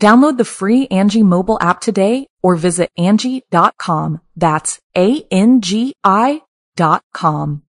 Download 0.00 0.36
the 0.36 0.44
free 0.44 0.86
Angi 0.88 1.22
mobile 1.22 1.58
app 1.60 1.80
today 1.80 2.26
or 2.42 2.54
visit 2.56 2.90
Angi.com. 2.98 4.20
That's 4.36 4.78
A-N-G-I 4.96 6.42
dot 6.76 7.02
com. 7.14 7.62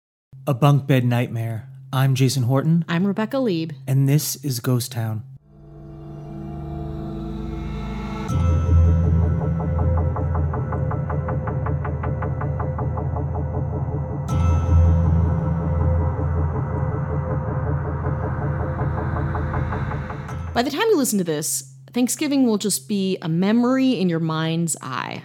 A 0.46 0.54
bunk 0.54 0.86
bed 0.88 1.06
nightmare. 1.06 1.70
I'm 1.94 2.16
Jason 2.16 2.44
Horton, 2.44 2.84
I'm 2.90 3.08
Rebecca 3.08 3.40
Leib. 3.40 3.72
and 3.88 4.10
this 4.10 4.36
is 4.44 4.60
Ghost 4.60 4.92
Town. 4.92 5.24
By 20.54 20.64
the 20.64 20.72
time 20.72 20.88
you 20.90 20.98
listen 20.98 21.20
to 21.20 21.24
this, 21.24 21.72
Thanksgiving 21.98 22.46
will 22.46 22.60
just 22.60 22.88
be 22.88 23.18
a 23.24 23.28
memory 23.28 24.00
in 24.00 24.08
your 24.08 24.20
mind's 24.20 24.78
eye. 24.84 25.24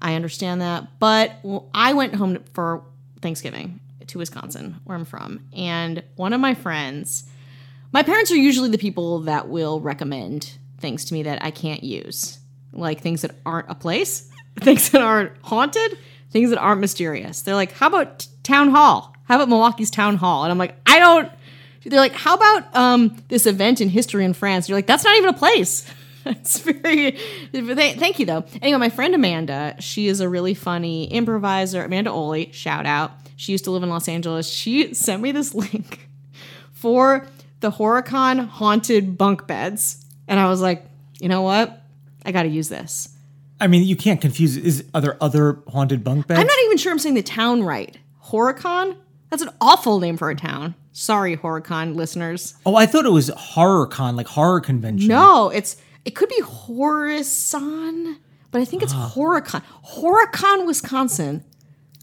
I 0.00 0.16
understand 0.16 0.60
that, 0.60 0.98
but 0.98 1.36
I 1.72 1.92
went 1.92 2.16
home 2.16 2.42
for 2.52 2.82
Thanksgiving 3.22 3.78
to 4.08 4.18
Wisconsin, 4.18 4.80
where 4.82 4.98
I'm 4.98 5.04
from, 5.04 5.44
and 5.52 6.02
one 6.16 6.32
of 6.32 6.40
my 6.40 6.54
friends, 6.54 7.30
my 7.92 8.02
parents 8.02 8.32
are 8.32 8.36
usually 8.36 8.70
the 8.70 8.76
people 8.76 9.20
that 9.20 9.46
will 9.46 9.78
recommend 9.80 10.58
things 10.78 11.04
to 11.04 11.14
me 11.14 11.22
that 11.22 11.44
I 11.44 11.52
can't 11.52 11.84
use, 11.84 12.40
like 12.72 13.02
things 13.02 13.22
that 13.22 13.36
aren't 13.46 13.70
a 13.70 13.76
place, 13.76 14.28
things 14.60 14.90
that 14.90 15.02
aren't 15.02 15.30
haunted, 15.42 15.96
things 16.32 16.50
that 16.50 16.58
aren't 16.58 16.80
mysterious. 16.80 17.42
They're 17.42 17.54
like, 17.54 17.70
"How 17.70 17.86
about 17.86 18.26
town 18.42 18.70
hall? 18.70 19.14
How 19.26 19.36
about 19.36 19.48
Milwaukee's 19.48 19.92
town 19.92 20.16
hall?" 20.16 20.42
And 20.42 20.50
I'm 20.50 20.58
like, 20.58 20.74
"I 20.86 20.98
don't." 20.98 21.30
They're 21.84 22.00
like, 22.00 22.14
"How 22.14 22.34
about 22.34 22.74
um, 22.74 23.22
this 23.28 23.46
event 23.46 23.80
in 23.80 23.88
history 23.88 24.24
in 24.24 24.32
France?" 24.32 24.68
You're 24.68 24.76
like, 24.76 24.88
"That's 24.88 25.04
not 25.04 25.16
even 25.16 25.28
a 25.30 25.38
place." 25.38 25.88
it's 26.26 26.58
very. 26.60 27.18
th- 27.52 27.96
Thank 27.98 28.18
you 28.18 28.26
though. 28.26 28.44
Anyway, 28.62 28.78
my 28.78 28.88
friend 28.90 29.14
Amanda, 29.14 29.76
she 29.80 30.06
is 30.08 30.20
a 30.20 30.28
really 30.28 30.54
funny 30.54 31.04
improviser. 31.12 31.84
Amanda 31.84 32.10
Oley, 32.10 32.50
shout 32.52 32.86
out. 32.86 33.12
She 33.36 33.52
used 33.52 33.64
to 33.64 33.70
live 33.70 33.82
in 33.82 33.88
Los 33.88 34.08
Angeles. 34.08 34.48
She 34.48 34.92
sent 34.94 35.22
me 35.22 35.32
this 35.32 35.54
link 35.54 36.08
for 36.72 37.26
the 37.60 37.70
Horicon 37.70 38.46
haunted 38.48 39.16
bunk 39.18 39.46
beds, 39.46 40.04
and 40.28 40.38
I 40.38 40.48
was 40.48 40.60
like, 40.60 40.84
you 41.20 41.28
know 41.28 41.42
what? 41.42 41.82
I 42.24 42.32
got 42.32 42.42
to 42.42 42.48
use 42.48 42.68
this. 42.68 43.08
I 43.60 43.66
mean, 43.66 43.86
you 43.86 43.96
can't 43.96 44.20
confuse. 44.20 44.56
Is 44.56 44.84
are 44.94 45.00
there 45.00 45.16
other 45.22 45.58
haunted 45.68 46.02
bunk 46.04 46.26
beds? 46.26 46.40
I'm 46.40 46.46
not 46.46 46.58
even 46.64 46.76
sure 46.78 46.92
I'm 46.92 46.98
saying 46.98 47.14
the 47.14 47.22
town 47.22 47.62
right. 47.62 47.96
Horicon? 48.26 48.96
That's 49.30 49.42
an 49.42 49.50
awful 49.60 50.00
name 50.00 50.16
for 50.16 50.30
a 50.30 50.34
town. 50.36 50.74
Sorry, 50.92 51.36
Horicon 51.36 51.94
listeners. 51.94 52.54
oh, 52.66 52.74
I 52.74 52.84
thought 52.86 53.06
it 53.06 53.10
was 53.12 53.28
horror 53.28 53.86
con, 53.86 54.16
like 54.16 54.26
horror 54.26 54.60
convention. 54.60 55.08
No, 55.08 55.50
it's 55.50 55.76
it 56.04 56.10
could 56.14 56.28
be 56.28 56.40
Horizon, 56.66 58.18
but 58.50 58.60
I 58.60 58.64
think 58.64 58.82
it's 58.82 58.92
Ah. 58.94 59.12
Horicon. 59.14 59.62
Horicon, 59.86 60.66
Wisconsin. 60.66 61.44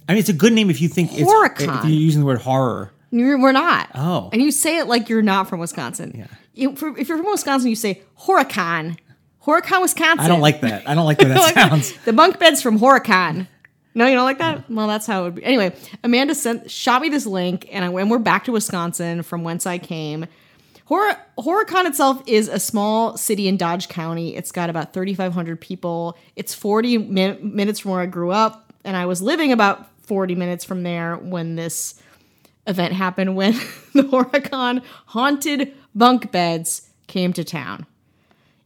I 0.08 0.14
mean, 0.14 0.20
it's 0.20 0.30
a 0.30 0.34
good 0.34 0.54
name 0.54 0.70
if 0.70 0.80
you 0.82 0.88
think 0.88 1.12
it's 1.14 1.30
Horicon. 1.30 1.80
if 1.80 1.86
you're 1.86 1.94
using 2.00 2.22
the 2.22 2.26
word 2.28 2.42
horror. 2.42 2.92
You're, 3.12 3.40
we're 3.40 3.52
not. 3.54 3.90
Oh. 3.96 4.30
And 4.34 4.42
you 4.42 4.52
say 4.52 4.78
it 4.80 4.88
like 4.88 5.10
you're 5.10 5.22
not 5.22 5.48
from 5.50 5.60
Wisconsin. 5.60 6.14
Yeah. 6.18 6.28
You, 6.54 6.76
for, 6.76 6.98
if 6.98 7.08
you're 7.08 7.18
from 7.18 7.28
Wisconsin, 7.32 7.70
you 7.70 7.76
say 7.76 8.02
Horicon. 8.22 8.98
Horicon, 9.46 9.82
Wisconsin. 9.82 10.20
I 10.20 10.28
don't 10.28 10.42
like 10.42 10.62
that. 10.62 10.88
I 10.88 10.94
don't 10.94 11.06
like 11.06 11.18
the 11.20 11.26
way 11.26 11.34
that 11.36 11.54
sounds. 11.54 11.94
the 12.06 12.14
bunk 12.14 12.38
beds 12.40 12.62
from 12.62 12.80
Horicon. 12.80 13.48
No, 13.96 14.06
you 14.06 14.14
don't 14.16 14.26
like 14.26 14.38
that? 14.40 14.70
Well, 14.70 14.88
that's 14.88 15.08
how 15.08 15.22
it 15.22 15.24
would 15.24 15.36
be. 15.36 15.44
Anyway, 15.44 15.74
Amanda 16.04 16.36
sent 16.36 16.70
shot 16.70 17.02
me 17.02 17.10
this 17.10 17.26
link, 17.26 17.68
and 17.72 17.84
I, 17.84 17.88
and 17.88 18.12
we're 18.12 18.20
back 18.20 18.44
to 18.46 18.52
Wisconsin 18.52 19.24
from 19.24 19.44
whence 19.44 19.66
I 19.66 19.78
came. 19.80 20.26
Hor- 20.88 21.18
Horicon 21.38 21.86
itself 21.86 22.24
is 22.26 22.48
a 22.48 22.60
small 22.60 23.18
city 23.18 23.50
in 23.50 23.58
Dodge 23.58 23.90
County. 23.90 24.38
It's 24.38 24.54
got 24.54 24.70
about 24.70 24.94
3,500 24.94 25.60
people. 25.60 26.18
It's 26.38 26.54
40 26.54 26.98
min- 26.98 27.40
minutes 27.56 27.82
from 27.82 27.92
where 27.92 28.00
I 28.00 28.06
grew 28.06 28.32
up, 28.32 28.74
and 28.86 28.96
I 28.96 29.06
was 29.06 29.22
living 29.22 29.52
about 29.52 29.90
40 30.04 30.36
minutes 30.36 30.64
from 30.64 30.84
there 30.84 31.18
when 31.18 31.58
this 31.58 32.02
event 32.68 32.94
happened 32.94 33.36
when 33.36 33.52
the 33.94 34.04
Horicon 34.04 34.82
haunted 35.08 35.74
bunk 35.94 36.32
beds 36.32 36.90
came 37.08 37.34
to 37.34 37.44
town. 37.44 37.86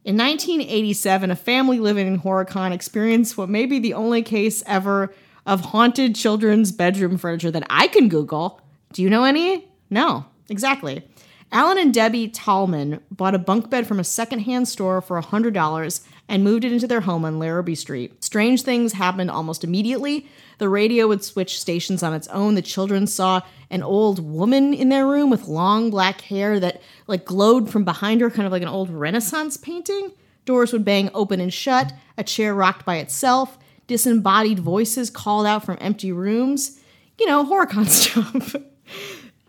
In 0.04 0.16
1987, 0.16 1.32
a 1.32 1.36
family 1.36 1.80
living 1.80 2.06
in 2.06 2.20
Horicon 2.20 2.70
experienced 2.70 3.36
what 3.36 3.48
may 3.48 3.66
be 3.66 3.80
the 3.80 3.94
only 3.94 4.22
case 4.22 4.62
ever 4.66 5.12
of 5.44 5.60
haunted 5.60 6.14
children's 6.14 6.70
bedroom 6.70 7.18
furniture 7.18 7.50
that 7.50 7.66
I 7.68 7.88
can 7.88 8.08
Google. 8.08 8.60
Do 8.92 9.02
you 9.02 9.10
know 9.10 9.24
any? 9.24 9.68
No, 9.90 10.24
exactly. 10.48 11.02
Alan 11.52 11.76
and 11.76 11.92
Debbie 11.92 12.28
Tallman 12.28 13.00
bought 13.10 13.34
a 13.34 13.38
bunk 13.38 13.68
bed 13.68 13.86
from 13.86 14.00
a 14.00 14.04
secondhand 14.04 14.68
store 14.68 15.02
for 15.02 15.20
$100 15.20 16.00
and 16.26 16.42
moved 16.42 16.64
it 16.64 16.72
into 16.72 16.86
their 16.86 17.02
home 17.02 17.26
on 17.26 17.38
Larrabee 17.38 17.74
Street. 17.74 18.24
Strange 18.24 18.62
things 18.62 18.94
happened 18.94 19.30
almost 19.30 19.62
immediately. 19.62 20.26
The 20.56 20.70
radio 20.70 21.06
would 21.08 21.22
switch 21.22 21.60
stations 21.60 22.02
on 22.02 22.14
its 22.14 22.26
own. 22.28 22.54
The 22.54 22.62
children 22.62 23.06
saw 23.06 23.42
an 23.68 23.82
old 23.82 24.18
woman 24.18 24.72
in 24.72 24.88
their 24.88 25.06
room 25.06 25.28
with 25.28 25.46
long 25.46 25.90
black 25.90 26.22
hair 26.22 26.58
that 26.58 26.80
like 27.06 27.26
glowed 27.26 27.68
from 27.68 27.84
behind 27.84 28.22
her, 28.22 28.30
kind 28.30 28.46
of 28.46 28.52
like 28.52 28.62
an 28.62 28.68
old 28.68 28.88
Renaissance 28.88 29.58
painting. 29.58 30.12
Doors 30.46 30.72
would 30.72 30.86
bang 30.86 31.10
open 31.12 31.38
and 31.38 31.52
shut. 31.52 31.92
A 32.16 32.24
chair 32.24 32.54
rocked 32.54 32.86
by 32.86 32.96
itself. 32.96 33.58
Disembodied 33.86 34.58
voices 34.58 35.10
called 35.10 35.46
out 35.46 35.66
from 35.66 35.76
empty 35.82 36.12
rooms. 36.12 36.80
You 37.20 37.26
know, 37.26 37.44
Horicon 37.44 37.86
stuff. 37.88 38.56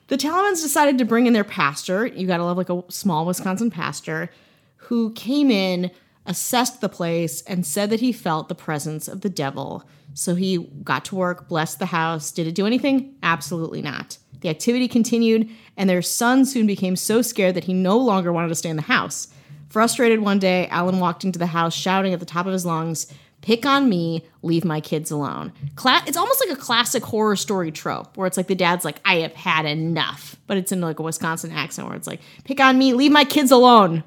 The 0.08 0.18
Tallmans 0.18 0.62
decided 0.62 0.98
to 0.98 1.06
bring 1.06 1.28
in 1.28 1.34
their 1.34 1.44
pastor. 1.44 2.06
You 2.06 2.28
gotta 2.28 2.44
love 2.44 2.58
like 2.58 2.70
a 2.70 2.84
small 2.90 3.26
Wisconsin 3.26 3.72
pastor 3.72 4.30
who 4.76 5.12
came 5.14 5.50
in, 5.50 5.92
assessed 6.26 6.82
the 6.82 6.90
place, 6.90 7.42
and 7.44 7.66
said 7.66 7.90
that 7.90 8.00
he 8.00 8.12
felt 8.12 8.50
the 8.50 8.56
presence 8.56 9.08
of 9.08 9.22
the 9.22 9.30
devil. 9.30 9.88
So 10.14 10.36
he 10.36 10.70
got 10.84 11.06
to 11.06 11.16
work, 11.16 11.48
blessed 11.48 11.80
the 11.80 11.88
house. 11.88 12.32
Did 12.32 12.48
it 12.48 12.56
do 12.56 12.68
anything? 12.68 13.16
Absolutely 13.24 13.82
not. 13.82 14.18
The 14.42 14.50
activity 14.50 14.88
continued, 14.88 15.50
and 15.78 15.90
their 15.90 16.02
son 16.02 16.46
soon 16.46 16.68
became 16.68 16.98
so 16.98 17.22
scared 17.22 17.56
that 17.56 17.64
he 17.64 17.74
no 17.74 17.98
longer 17.98 18.32
wanted 18.34 18.50
to 18.50 18.56
stay 18.56 18.70
in 18.70 18.76
the 18.76 18.82
house. 18.82 19.30
Frustrated 19.70 20.20
one 20.20 20.38
day, 20.38 20.68
Alan 20.68 21.00
walked 21.00 21.24
into 21.24 21.40
the 21.40 21.48
house 21.48 21.74
shouting 21.74 22.14
at 22.14 22.20
the 22.20 22.26
top 22.26 22.46
of 22.46 22.54
his 22.54 22.66
lungs, 22.66 23.08
Pick 23.44 23.66
on 23.66 23.90
me, 23.90 24.24
leave 24.42 24.64
my 24.64 24.80
kids 24.80 25.12
alone. 25.12 25.52
Cla- 25.76 26.02
it's 26.08 26.16
almost 26.16 26.42
like 26.48 26.58
a 26.58 26.60
classic 26.60 27.04
horror 27.04 27.36
story 27.36 27.74
trope 27.74 28.16
where 28.16 28.26
it's 28.26 28.38
like 28.38 28.48
the 28.48 28.56
dad's 28.56 28.86
like, 28.86 29.02
I 29.04 29.16
have 29.18 29.34
had 29.34 29.66
enough. 29.66 30.38
But 30.48 30.56
it's 30.56 30.72
in 30.72 30.80
like 30.80 31.00
a 31.00 31.04
Wisconsin 31.04 31.52
accent 31.52 31.90
where 31.90 31.98
it's 31.98 32.08
like, 32.08 32.22
Pick 32.46 32.62
on 32.62 32.78
me, 32.78 32.94
leave 32.94 33.12
my 33.12 33.26
kids 33.26 33.52
alone. 33.52 34.04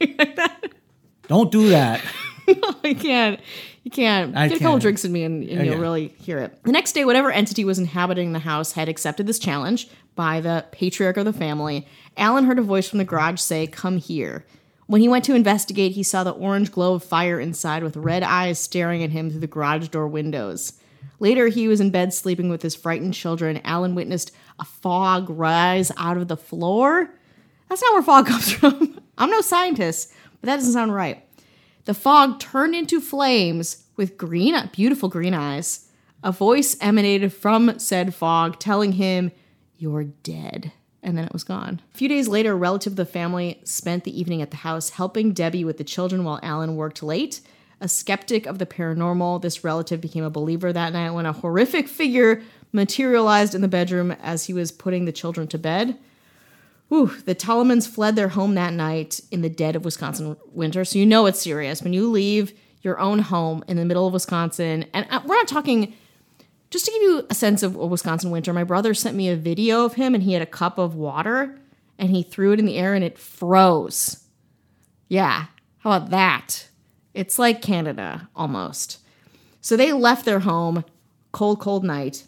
Don't 1.28 1.52
do 1.52 1.68
that. 1.68 2.02
no, 2.48 2.74
I 2.84 2.94
can't. 2.94 3.38
You 3.84 3.90
can't 3.90 4.34
I 4.34 4.48
get 4.48 4.60
a 4.60 4.60
couple 4.60 4.78
drinks 4.78 5.04
in 5.04 5.12
me 5.12 5.24
and, 5.24 5.42
and 5.44 5.66
you'll 5.66 5.76
yeah. 5.76 5.80
really 5.80 6.08
hear 6.18 6.38
it. 6.38 6.62
The 6.64 6.72
next 6.72 6.92
day, 6.92 7.04
whatever 7.04 7.30
entity 7.30 7.66
was 7.66 7.78
inhabiting 7.78 8.32
the 8.32 8.38
house 8.38 8.72
had 8.72 8.88
accepted 8.88 9.26
this 9.26 9.38
challenge 9.38 9.88
by 10.14 10.40
the 10.40 10.64
patriarch 10.72 11.18
of 11.18 11.26
the 11.26 11.34
family. 11.34 11.86
Alan 12.16 12.44
heard 12.44 12.58
a 12.58 12.62
voice 12.62 12.88
from 12.88 12.98
the 12.98 13.04
garage 13.04 13.40
say, 13.40 13.66
Come 13.66 13.98
here. 13.98 14.46
When 14.88 15.02
he 15.02 15.08
went 15.08 15.26
to 15.26 15.34
investigate, 15.34 15.92
he 15.92 16.02
saw 16.02 16.24
the 16.24 16.30
orange 16.30 16.72
glow 16.72 16.94
of 16.94 17.04
fire 17.04 17.38
inside 17.38 17.82
with 17.82 17.94
red 17.94 18.22
eyes 18.22 18.58
staring 18.58 19.02
at 19.02 19.10
him 19.10 19.28
through 19.28 19.40
the 19.40 19.46
garage 19.46 19.88
door 19.88 20.08
windows. 20.08 20.72
Later, 21.20 21.48
he 21.48 21.68
was 21.68 21.78
in 21.78 21.90
bed 21.90 22.14
sleeping 22.14 22.48
with 22.48 22.62
his 22.62 22.74
frightened 22.74 23.12
children. 23.12 23.60
Alan 23.64 23.94
witnessed 23.94 24.32
a 24.58 24.64
fog 24.64 25.28
rise 25.28 25.92
out 25.98 26.16
of 26.16 26.28
the 26.28 26.38
floor. 26.38 27.10
That's 27.68 27.82
not 27.82 27.92
where 27.92 28.02
fog 28.02 28.26
comes 28.28 28.50
from. 28.50 28.98
I'm 29.18 29.28
no 29.28 29.42
scientist, 29.42 30.10
but 30.40 30.46
that 30.46 30.56
doesn't 30.56 30.72
sound 30.72 30.94
right. 30.94 31.22
The 31.84 31.92
fog 31.92 32.40
turned 32.40 32.74
into 32.74 32.98
flames 32.98 33.84
with 33.96 34.16
green, 34.16 34.54
beautiful 34.72 35.10
green 35.10 35.34
eyes. 35.34 35.90
A 36.24 36.32
voice 36.32 36.78
emanated 36.80 37.34
from 37.34 37.78
said 37.78 38.14
fog 38.14 38.58
telling 38.58 38.92
him, 38.92 39.32
You're 39.76 40.04
dead. 40.04 40.72
And 41.08 41.16
then 41.16 41.24
it 41.24 41.32
was 41.32 41.42
gone. 41.42 41.80
A 41.94 41.96
few 41.96 42.06
days 42.06 42.28
later, 42.28 42.52
a 42.52 42.54
relative 42.54 42.92
of 42.92 42.96
the 42.98 43.06
family 43.06 43.62
spent 43.64 44.04
the 44.04 44.20
evening 44.20 44.42
at 44.42 44.50
the 44.50 44.58
house 44.58 44.90
helping 44.90 45.32
Debbie 45.32 45.64
with 45.64 45.78
the 45.78 45.82
children 45.84 46.22
while 46.22 46.38
Alan 46.42 46.76
worked 46.76 47.02
late. 47.02 47.40
A 47.80 47.88
skeptic 47.88 48.44
of 48.44 48.58
the 48.58 48.66
paranormal, 48.66 49.40
this 49.40 49.64
relative 49.64 50.02
became 50.02 50.22
a 50.22 50.28
believer 50.28 50.70
that 50.70 50.92
night 50.92 51.12
when 51.12 51.24
a 51.24 51.32
horrific 51.32 51.88
figure 51.88 52.42
materialized 52.72 53.54
in 53.54 53.62
the 53.62 53.68
bedroom 53.68 54.10
as 54.20 54.44
he 54.44 54.52
was 54.52 54.70
putting 54.70 55.06
the 55.06 55.12
children 55.12 55.48
to 55.48 55.56
bed. 55.56 55.96
Whew, 56.88 57.16
the 57.24 57.34
Tolomans 57.34 57.86
fled 57.86 58.14
their 58.14 58.28
home 58.28 58.54
that 58.56 58.74
night 58.74 59.18
in 59.30 59.40
the 59.40 59.48
dead 59.48 59.76
of 59.76 59.86
Wisconsin 59.86 60.36
winter. 60.52 60.84
So 60.84 60.98
you 60.98 61.06
know 61.06 61.24
it's 61.24 61.40
serious 61.40 61.80
when 61.80 61.94
you 61.94 62.10
leave 62.10 62.52
your 62.82 62.98
own 62.98 63.20
home 63.20 63.64
in 63.66 63.78
the 63.78 63.86
middle 63.86 64.06
of 64.06 64.12
Wisconsin. 64.12 64.84
And 64.92 65.06
uh, 65.10 65.22
we're 65.24 65.36
not 65.36 65.48
talking, 65.48 65.94
just 66.70 66.84
to 66.84 66.92
give 66.92 67.02
you 67.02 67.26
a 67.30 67.34
sense 67.34 67.62
of 67.62 67.76
Wisconsin 67.76 68.30
winter, 68.30 68.52
my 68.52 68.64
brother 68.64 68.94
sent 68.94 69.16
me 69.16 69.28
a 69.28 69.36
video 69.36 69.84
of 69.84 69.94
him 69.94 70.14
and 70.14 70.22
he 70.22 70.34
had 70.34 70.42
a 70.42 70.46
cup 70.46 70.78
of 70.78 70.94
water 70.94 71.58
and 71.98 72.10
he 72.10 72.22
threw 72.22 72.52
it 72.52 72.58
in 72.58 72.66
the 72.66 72.76
air 72.76 72.94
and 72.94 73.04
it 73.04 73.18
froze. 73.18 74.24
Yeah, 75.08 75.46
how 75.78 75.92
about 75.92 76.10
that? 76.10 76.68
It's 77.14 77.38
like 77.38 77.62
Canada 77.62 78.28
almost. 78.36 78.98
So 79.60 79.76
they 79.76 79.92
left 79.92 80.24
their 80.24 80.40
home, 80.40 80.84
cold, 81.32 81.60
cold 81.60 81.84
night, 81.84 82.24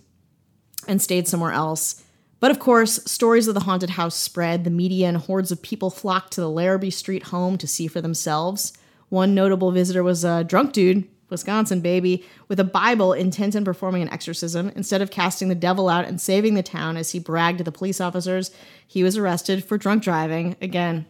and 0.89 1.01
stayed 1.01 1.29
somewhere 1.29 1.53
else. 1.53 2.03
But 2.41 2.51
of 2.51 2.59
course, 2.59 3.05
stories 3.05 3.49
of 3.49 3.55
the 3.55 3.61
haunted 3.61 3.91
house 3.91 4.17
spread. 4.17 4.65
The 4.65 4.71
media 4.71 5.09
and 5.09 5.19
hordes 5.19 5.53
of 5.53 5.61
people 5.61 5.91
flocked 5.91 6.33
to 6.33 6.41
the 6.41 6.51
Larrabee 6.51 6.91
Street 6.91 7.25
home 7.25 7.59
to 7.59 7.67
see 7.67 7.87
for 7.87 8.01
themselves. 8.01 8.73
One 9.11 9.35
notable 9.35 9.73
visitor 9.73 10.03
was 10.03 10.25
a 10.25 10.43
drunk 10.43 10.73
dude, 10.73 11.07
Wisconsin 11.31 11.81
baby, 11.81 12.25
with 12.49 12.61
a 12.61 12.65
Bible 12.65 13.13
intent 13.13 13.57
on 13.57 13.65
performing 13.65 14.03
an 14.03 14.11
exorcism. 14.11 14.71
Instead 14.75 15.03
of 15.03 15.11
casting 15.11 15.49
the 15.49 15.55
devil 15.55 15.89
out 15.89 16.05
and 16.05 16.21
saving 16.21 16.55
the 16.55 16.63
town 16.63 16.97
as 16.97 17.13
he 17.13 17.19
bragged 17.19 17.59
to 17.59 17.65
the 17.65 17.73
police 17.73 18.01
officers, 18.01 18.51
he 18.87 19.03
was 19.03 19.17
arrested 19.17 19.65
for 19.65 19.79
drunk 19.79 20.03
driving. 20.03 20.57
Again, 20.61 21.07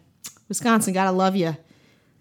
Wisconsin, 0.47 0.93
gotta 0.93 1.11
love 1.11 1.35
you. 1.35 1.57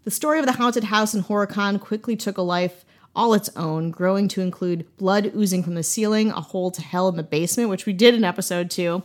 The 0.04 0.10
story 0.10 0.38
of 0.38 0.46
the 0.46 0.52
haunted 0.52 0.84
house 0.84 1.14
in 1.14 1.24
Horicon 1.24 1.80
quickly 1.80 2.16
took 2.16 2.38
a 2.38 2.42
life 2.42 2.84
all 3.14 3.34
its 3.34 3.50
own, 3.56 3.90
growing 3.90 4.28
to 4.28 4.40
include 4.40 4.86
blood 4.96 5.32
oozing 5.34 5.62
from 5.62 5.74
the 5.74 5.82
ceiling, 5.82 6.30
a 6.30 6.40
hole 6.40 6.70
to 6.70 6.80
hell 6.80 7.08
in 7.08 7.16
the 7.16 7.22
basement, 7.22 7.68
which 7.68 7.86
we 7.86 7.92
did 7.92 8.14
in 8.14 8.24
episode 8.24 8.70
two, 8.70 9.02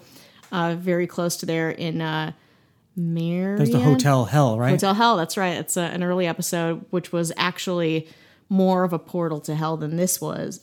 uh, 0.51 0.75
very 0.77 1.07
close 1.07 1.35
to 1.37 1.45
there 1.45 1.71
in 1.71 2.01
uh, 2.01 2.31
Marion. 2.95 3.57
There's 3.57 3.71
the 3.71 3.79
Hotel 3.79 4.25
Hell, 4.25 4.59
right? 4.59 4.69
Hotel 4.69 4.93
Hell. 4.93 5.17
That's 5.17 5.37
right. 5.37 5.57
It's 5.57 5.75
a, 5.75 5.81
an 5.81 6.03
early 6.03 6.27
episode, 6.27 6.85
which 6.91 7.11
was 7.11 7.31
actually 7.35 8.07
more 8.49 8.83
of 8.83 8.93
a 8.93 8.99
portal 8.99 9.39
to 9.41 9.55
hell 9.55 9.77
than 9.77 9.97
this 9.97 10.21
was. 10.21 10.61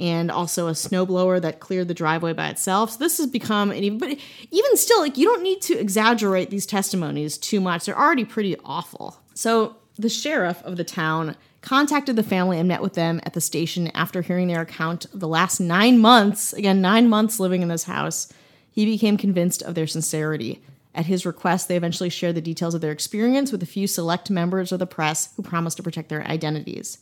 And 0.00 0.30
also 0.30 0.66
a 0.66 0.72
snowblower 0.72 1.40
that 1.42 1.60
cleared 1.60 1.86
the 1.86 1.94
driveway 1.94 2.32
by 2.32 2.48
itself. 2.48 2.92
So 2.92 2.98
this 2.98 3.18
has 3.18 3.28
become 3.28 3.70
an 3.70 3.84
even, 3.84 3.98
but 3.98 4.18
even 4.50 4.76
still, 4.76 5.00
like 5.00 5.16
you 5.16 5.26
don't 5.26 5.42
need 5.42 5.62
to 5.62 5.78
exaggerate 5.78 6.50
these 6.50 6.66
testimonies 6.66 7.38
too 7.38 7.60
much. 7.60 7.84
They're 7.84 7.98
already 7.98 8.24
pretty 8.24 8.56
awful. 8.64 9.20
So 9.34 9.76
the 9.96 10.08
sheriff 10.08 10.62
of 10.64 10.76
the 10.76 10.84
town 10.84 11.36
contacted 11.60 12.16
the 12.16 12.22
family 12.24 12.58
and 12.58 12.66
met 12.66 12.82
with 12.82 12.94
them 12.94 13.20
at 13.24 13.34
the 13.34 13.40
station 13.40 13.88
after 13.94 14.22
hearing 14.22 14.48
their 14.48 14.62
account 14.62 15.04
of 15.06 15.20
the 15.20 15.28
last 15.28 15.60
nine 15.60 15.98
months. 15.98 16.52
Again, 16.52 16.80
nine 16.80 17.08
months 17.08 17.38
living 17.38 17.62
in 17.62 17.68
this 17.68 17.84
house. 17.84 18.32
He 18.72 18.84
became 18.84 19.16
convinced 19.16 19.62
of 19.62 19.74
their 19.74 19.86
sincerity. 19.86 20.62
At 20.94 21.06
his 21.06 21.24
request, 21.24 21.68
they 21.68 21.76
eventually 21.76 22.10
shared 22.10 22.34
the 22.34 22.40
details 22.40 22.74
of 22.74 22.80
their 22.80 22.92
experience 22.92 23.50
with 23.50 23.62
a 23.62 23.66
few 23.66 23.86
select 23.86 24.30
members 24.30 24.72
of 24.72 24.78
the 24.78 24.86
press 24.86 25.32
who 25.36 25.42
promised 25.42 25.78
to 25.78 25.82
protect 25.82 26.10
their 26.10 26.26
identities. 26.26 26.98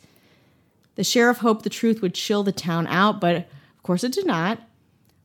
The 0.94 1.04
sheriff 1.04 1.38
hoped 1.38 1.64
the 1.64 1.70
truth 1.70 2.02
would 2.02 2.14
chill 2.14 2.42
the 2.42 2.52
town 2.52 2.86
out, 2.86 3.20
but 3.20 3.36
of 3.36 3.82
course 3.82 4.04
it 4.04 4.12
did 4.12 4.26
not. 4.26 4.60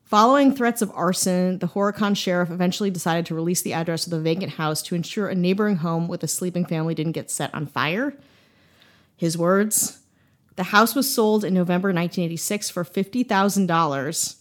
Following 0.06 0.54
threats 0.54 0.82
of 0.82 0.92
arson, 0.94 1.60
the 1.60 1.68
Horicon 1.68 2.16
sheriff 2.16 2.52
eventually 2.52 2.92
decided 2.92 3.26
to 3.26 3.36
release 3.36 3.62
the 3.62 3.74
address 3.74 4.06
of 4.06 4.12
the 4.12 4.20
vacant 4.20 4.54
house 4.54 4.82
to 4.84 4.96
ensure 4.96 5.28
a 5.28 5.36
neighboring 5.36 5.78
home 5.78 6.08
with 6.08 6.24
a 6.24 6.28
sleeping 6.28 6.66
family 6.66 6.94
didn't 6.94 7.14
get 7.14 7.32
set 7.32 7.54
on 7.54 7.66
fire. 7.66 8.16
His 9.18 9.38
words 9.38 10.00
The 10.56 10.64
house 10.64 10.96
was 10.96 11.12
sold 11.12 11.44
in 11.44 11.54
November 11.54 11.90
1986 11.90 12.70
for 12.70 12.84
$50,000, 12.84 14.36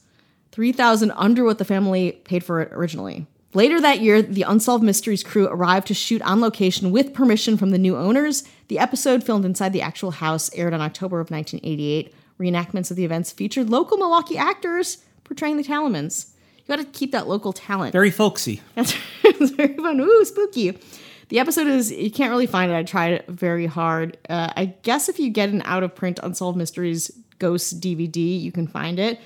3000 0.52 1.10
under 1.12 1.44
what 1.44 1.58
the 1.58 1.64
family 1.64 2.12
paid 2.12 2.44
for 2.44 2.60
it 2.60 2.72
originally. 2.72 3.26
Later 3.54 3.80
that 3.80 4.00
year, 4.00 4.20
the 4.20 4.42
Unsolved 4.42 4.82
Mysteries 4.82 5.22
crew 5.22 5.46
arrived 5.46 5.86
to 5.86 5.94
shoot 5.94 6.20
on 6.22 6.40
location 6.40 6.90
with 6.90 7.14
permission 7.14 7.56
from 7.56 7.70
the 7.70 7.78
new 7.78 7.96
owners. 7.96 8.42
The 8.66 8.80
episode, 8.80 9.22
filmed 9.22 9.44
inside 9.44 9.72
the 9.72 9.80
actual 9.80 10.10
house, 10.10 10.50
aired 10.54 10.74
on 10.74 10.80
October 10.80 11.20
of 11.20 11.30
1988. 11.30 12.12
Reenactments 12.40 12.90
of 12.90 12.96
the 12.96 13.04
events 13.04 13.30
featured 13.30 13.70
local 13.70 13.96
Milwaukee 13.96 14.36
actors 14.36 14.98
portraying 15.22 15.56
the 15.56 15.62
Talomans. 15.62 16.32
You 16.58 16.76
got 16.76 16.82
to 16.82 16.98
keep 16.98 17.12
that 17.12 17.28
local 17.28 17.52
talent. 17.52 17.92
Very 17.92 18.10
folksy. 18.10 18.60
That's 18.74 18.92
very 19.50 19.76
fun. 19.76 20.00
Ooh, 20.00 20.24
spooky. 20.24 20.76
The 21.28 21.38
episode 21.38 21.68
is 21.68 21.92
you 21.92 22.10
can't 22.10 22.30
really 22.30 22.46
find 22.46 22.72
it. 22.72 22.74
I 22.74 22.82
tried 22.82 23.24
very 23.28 23.66
hard. 23.66 24.18
Uh, 24.28 24.52
I 24.56 24.66
guess 24.82 25.08
if 25.08 25.20
you 25.20 25.30
get 25.30 25.50
an 25.50 25.62
out 25.64 25.84
of 25.84 25.94
print 25.94 26.18
Unsolved 26.22 26.58
Mysteries 26.58 27.10
Ghost 27.38 27.80
DVD, 27.80 28.40
you 28.40 28.50
can 28.50 28.66
find 28.66 28.98
it. 28.98 29.20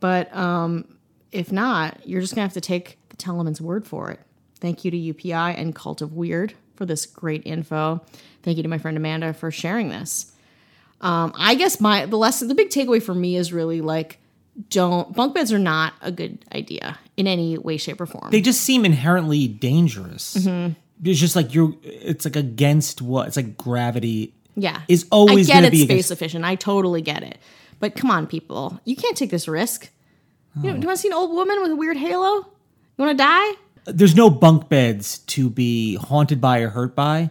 But 0.00 0.34
um, 0.36 0.84
if 1.32 1.50
not, 1.50 2.06
you're 2.06 2.20
just 2.20 2.34
gonna 2.34 2.46
have 2.46 2.52
to 2.54 2.60
take 2.60 2.98
Telemans' 3.18 3.60
word 3.60 3.86
for 3.86 4.10
it. 4.10 4.20
Thank 4.60 4.84
you 4.84 4.90
to 4.90 4.96
UPI 4.96 5.58
and 5.58 5.74
Cult 5.74 6.02
of 6.02 6.14
Weird 6.14 6.54
for 6.76 6.86
this 6.86 7.06
great 7.06 7.42
info. 7.44 8.04
Thank 8.42 8.56
you 8.56 8.62
to 8.62 8.68
my 8.68 8.78
friend 8.78 8.96
Amanda 8.96 9.32
for 9.32 9.50
sharing 9.50 9.88
this. 9.88 10.32
Um, 11.00 11.32
I 11.36 11.54
guess 11.54 11.80
my 11.80 12.06
the 12.06 12.16
lesson, 12.16 12.48
the 12.48 12.54
big 12.54 12.70
takeaway 12.70 13.02
for 13.02 13.14
me 13.14 13.36
is 13.36 13.52
really 13.52 13.80
like, 13.80 14.18
don't 14.70 15.14
bunk 15.14 15.34
beds 15.34 15.52
are 15.52 15.58
not 15.58 15.94
a 16.00 16.12
good 16.12 16.44
idea 16.54 16.98
in 17.16 17.26
any 17.26 17.58
way, 17.58 17.76
shape, 17.76 18.00
or 18.00 18.06
form. 18.06 18.30
They 18.30 18.40
just 18.40 18.60
seem 18.62 18.84
inherently 18.84 19.48
dangerous. 19.48 20.36
Mm-hmm. 20.36 20.72
It's 21.04 21.20
just 21.20 21.36
like 21.36 21.52
you're. 21.54 21.74
It's 21.82 22.24
like 22.24 22.36
against 22.36 23.02
what? 23.02 23.26
It's 23.26 23.36
like 23.36 23.56
gravity. 23.56 24.32
Yeah. 24.56 24.82
is 24.86 25.06
always 25.10 25.50
I 25.50 25.54
get 25.54 25.64
it's 25.64 25.82
space 25.82 25.90
against- 25.90 26.10
efficient. 26.12 26.44
I 26.44 26.54
totally 26.54 27.02
get 27.02 27.24
it. 27.24 27.38
But 27.80 27.96
come 27.96 28.10
on, 28.10 28.26
people. 28.28 28.80
You 28.84 28.94
can't 28.94 29.16
take 29.16 29.30
this 29.30 29.48
risk. 29.48 29.90
You 30.56 30.68
know, 30.68 30.74
do 30.74 30.80
you 30.82 30.86
want 30.86 30.98
to 30.98 31.02
see 31.02 31.08
an 31.08 31.14
old 31.14 31.32
woman 31.32 31.60
with 31.62 31.72
a 31.72 31.76
weird 31.76 31.96
halo? 31.96 32.46
You 32.96 33.04
want 33.04 33.18
to 33.18 33.24
die? 33.24 33.52
There's 33.86 34.14
no 34.16 34.30
bunk 34.30 34.68
beds 34.68 35.18
to 35.18 35.50
be 35.50 35.96
haunted 35.96 36.40
by 36.40 36.60
or 36.60 36.68
hurt 36.70 36.94
by. 36.94 37.30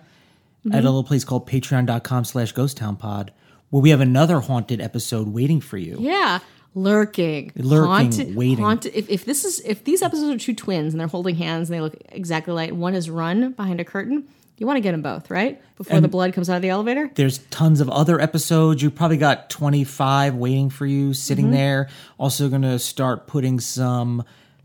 Mm-hmm. 0.66 0.76
At 0.76 0.82
a 0.84 0.88
little 0.88 1.04
place 1.04 1.26
called 1.26 1.48
patreon.com 1.48 2.24
slash 2.24 2.54
ghost 2.54 2.78
town 2.78 2.96
pod, 2.96 3.34
where 3.70 3.82
we 3.82 3.90
have 3.90 4.00
another 4.00 4.40
haunted 4.40 4.80
episode 4.80 5.28
waiting 5.28 5.60
for 5.60 5.78
you. 5.78 5.98
Yeah. 6.00 6.40
Lurking. 6.74 7.52
Lurking, 7.56 8.36
waiting. 8.36 8.64
Haunted. 8.64 8.96
If, 8.96 9.10
if 9.10 9.26
this 9.26 9.44
is 9.46 9.60
if 9.66 9.84
these 9.84 10.02
episodes 10.02 10.30
are 10.34 10.38
two 10.44 10.56
twins 10.56 10.94
and 10.94 11.00
they're 11.02 11.08
holding 11.08 11.36
hands 11.36 11.70
and 11.70 11.76
they 11.78 11.82
look 11.82 11.96
exactly 12.10 12.54
like 12.54 12.72
one 12.72 12.96
is 12.96 13.10
run 13.10 13.52
behind 13.52 13.80
a 13.82 13.86
curtain, 13.86 14.28
you 14.58 14.66
want 14.66 14.78
to 14.78 14.82
get 14.82 14.92
them 14.94 15.02
both, 15.02 15.30
right? 15.30 15.62
Before 15.76 16.00
the 16.00 16.08
blood 16.08 16.34
comes 16.34 16.50
out 16.50 16.56
of 16.56 16.62
the 16.62 16.70
elevator? 16.70 17.12
There's 17.14 17.40
tons 17.50 17.82
of 17.82 17.90
other 17.90 18.20
episodes. 18.22 18.82
You 18.82 18.90
probably 18.90 19.18
got 19.18 19.50
25 19.50 20.36
waiting 20.36 20.70
for 20.70 20.86
you 20.86 21.14
sitting 21.14 21.46
Mm-hmm. 21.46 21.54
there. 21.54 21.84
there. 21.84 21.96
Also, 22.18 22.48
going 22.50 22.62
to 22.62 22.80
start 22.80 23.28
putting 23.28 23.60
some 23.60 24.24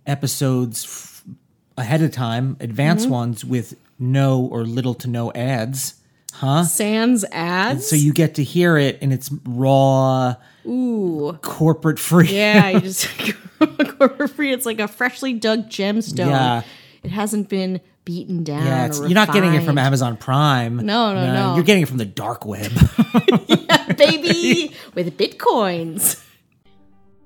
episodes 0.09 0.85
f- 0.85 1.23
ahead 1.77 2.03
of 2.03 2.11
time, 2.11 2.57
advanced 2.61 3.05
Mm-hmm. 3.05 3.13
ones 3.15 3.45
with 3.45 3.75
no 3.99 4.41
or 4.41 4.65
little 4.65 4.95
to 4.95 5.09
no 5.09 5.33
ads. 5.33 5.95
Huh? 6.33 6.65
Sans 6.65 7.25
ads. 7.33 7.89
So 7.89 7.97
you 7.97 8.13
get 8.13 8.37
to 8.37 8.45
hear 8.45 8.77
it 8.77 8.99
in 9.01 9.11
its 9.13 9.31
raw, 9.45 10.35
Ooh. 10.67 11.37
corporate 11.43 11.99
free. 11.99 12.29
Yeah, 12.29 12.69
you 12.71 12.81
just 12.83 13.09
corporate 13.99 14.31
free. 14.31 14.53
It's 14.53 14.65
like 14.67 14.79
a 14.81 14.87
freshly 14.89 15.33
dug 15.35 15.69
gemstone. 15.69 16.29
Yeah. 16.31 16.63
It 17.03 17.11
hasn't 17.11 17.49
been 17.49 17.81
beaten 18.05 18.45
down. 18.45 18.65
Yeah, 18.67 18.89
or 18.89 19.07
you're 19.07 19.15
not 19.15 19.33
getting 19.33 19.55
it 19.55 19.65
from. 19.65 19.79
Amazon 19.79 20.17
Prime. 20.17 20.77
No, 20.77 21.13
no, 21.15 21.33
no. 21.33 21.55
You're 21.57 21.65
getting 21.65 21.83
it 21.83 21.89
from 21.89 21.99
the 21.99 22.05
dark 22.05 22.45
web. 22.47 22.71
baby 23.97 24.73
with 24.95 25.17
bitcoins. 25.17 26.23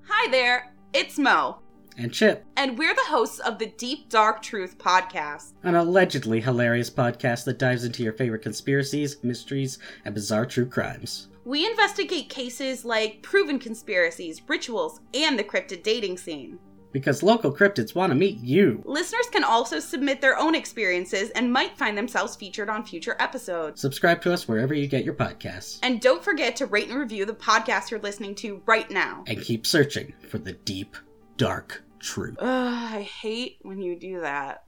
Hi 0.08 0.30
there, 0.30 0.72
it's 0.92 1.18
Mo, 1.18 1.58
and 1.98 2.12
Chip, 2.12 2.44
and 2.56 2.78
we're 2.78 2.94
the 2.94 3.02
hosts 3.06 3.38
of 3.40 3.58
the 3.58 3.66
Deep 3.66 4.08
Dark 4.08 4.42
Truth 4.42 4.78
podcast. 4.78 5.52
an 5.62 5.74
allegedly 5.74 6.40
hilarious 6.40 6.90
podcast 6.90 7.44
that 7.44 7.58
dives 7.58 7.84
into 7.84 8.02
your 8.02 8.12
favorite 8.12 8.42
conspiracies, 8.42 9.22
mysteries, 9.22 9.78
and 10.04 10.14
bizarre 10.14 10.46
true 10.46 10.66
crimes. 10.66 11.28
We 11.44 11.66
investigate 11.66 12.28
cases 12.28 12.84
like 12.84 13.22
proven 13.22 13.58
conspiracies, 13.58 14.42
rituals, 14.46 15.00
and 15.12 15.38
the 15.38 15.44
cryptid 15.44 15.82
dating 15.82 16.18
scene. 16.18 16.58
Because 16.92 17.22
local 17.22 17.52
cryptids 17.52 17.94
want 17.94 18.10
to 18.10 18.14
meet 18.14 18.38
you. 18.38 18.82
Listeners 18.84 19.26
can 19.32 19.44
also 19.44 19.80
submit 19.80 20.20
their 20.20 20.38
own 20.38 20.54
experiences 20.54 21.30
and 21.30 21.50
might 21.50 21.76
find 21.78 21.96
themselves 21.96 22.36
featured 22.36 22.68
on 22.68 22.84
future 22.84 23.16
episodes. 23.18 23.80
Subscribe 23.80 24.20
to 24.22 24.32
us 24.32 24.46
wherever 24.46 24.74
you 24.74 24.86
get 24.86 25.04
your 25.04 25.14
podcasts. 25.14 25.78
And 25.82 26.02
don't 26.02 26.22
forget 26.22 26.54
to 26.56 26.66
rate 26.66 26.90
and 26.90 26.98
review 26.98 27.24
the 27.24 27.32
podcast 27.32 27.90
you're 27.90 27.98
listening 28.00 28.34
to 28.36 28.62
right 28.66 28.90
now. 28.90 29.24
And 29.26 29.40
keep 29.40 29.66
searching 29.66 30.12
for 30.28 30.36
the 30.36 30.52
deep, 30.52 30.96
dark 31.42 31.82
truth. 31.98 32.36
Ugh, 32.38 32.46
I 32.48 33.02
hate 33.02 33.56
when 33.62 33.80
you 33.80 33.98
do 33.98 34.20
that. 34.20 34.62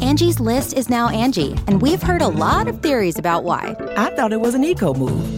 Angie's 0.00 0.40
list 0.40 0.72
is 0.72 0.88
now 0.88 1.10
Angi, 1.10 1.62
and 1.68 1.82
we've 1.82 2.02
heard 2.02 2.22
a 2.22 2.28
lot 2.28 2.66
of 2.66 2.80
theories 2.80 3.18
about 3.18 3.44
why. 3.44 3.76
I 3.94 4.08
thought 4.16 4.32
it 4.32 4.40
was 4.40 4.54
an 4.54 4.64
eco 4.64 4.94
move. 4.94 5.37